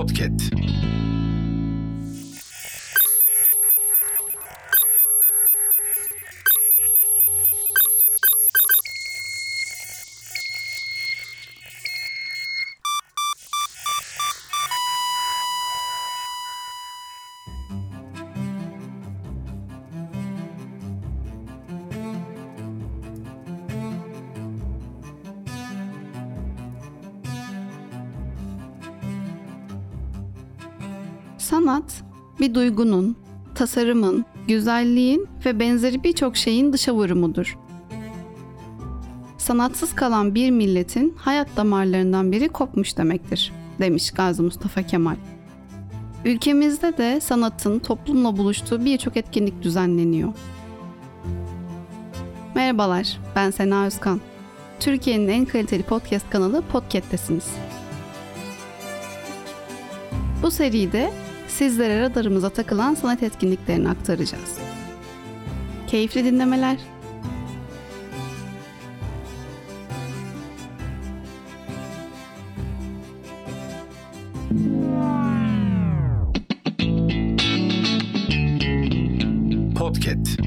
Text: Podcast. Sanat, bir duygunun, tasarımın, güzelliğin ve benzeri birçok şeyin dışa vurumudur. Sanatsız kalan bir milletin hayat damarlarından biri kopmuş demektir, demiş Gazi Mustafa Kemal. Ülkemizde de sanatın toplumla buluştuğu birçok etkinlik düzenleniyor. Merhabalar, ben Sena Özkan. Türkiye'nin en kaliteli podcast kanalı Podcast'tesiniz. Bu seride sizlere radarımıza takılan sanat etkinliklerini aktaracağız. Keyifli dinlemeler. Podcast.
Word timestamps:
Podcast. 0.00 0.50
Sanat, 31.50 32.02
bir 32.40 32.54
duygunun, 32.54 33.16
tasarımın, 33.54 34.24
güzelliğin 34.48 35.28
ve 35.44 35.60
benzeri 35.60 36.04
birçok 36.04 36.36
şeyin 36.36 36.72
dışa 36.72 36.94
vurumudur. 36.94 37.58
Sanatsız 39.38 39.94
kalan 39.94 40.34
bir 40.34 40.50
milletin 40.50 41.14
hayat 41.16 41.56
damarlarından 41.56 42.32
biri 42.32 42.48
kopmuş 42.48 42.96
demektir, 42.96 43.52
demiş 43.78 44.10
Gazi 44.10 44.42
Mustafa 44.42 44.82
Kemal. 44.82 45.16
Ülkemizde 46.24 46.96
de 46.96 47.20
sanatın 47.20 47.78
toplumla 47.78 48.36
buluştuğu 48.36 48.84
birçok 48.84 49.16
etkinlik 49.16 49.62
düzenleniyor. 49.62 50.32
Merhabalar, 52.54 53.18
ben 53.36 53.50
Sena 53.50 53.86
Özkan. 53.86 54.20
Türkiye'nin 54.80 55.28
en 55.28 55.44
kaliteli 55.44 55.82
podcast 55.82 56.30
kanalı 56.30 56.62
Podcast'tesiniz. 56.62 57.46
Bu 60.42 60.50
seride 60.50 61.10
sizlere 61.50 62.00
radarımıza 62.00 62.48
takılan 62.48 62.94
sanat 62.94 63.22
etkinliklerini 63.22 63.88
aktaracağız. 63.88 64.58
Keyifli 65.86 66.24
dinlemeler. 66.24 66.76
Podcast. 79.74 80.40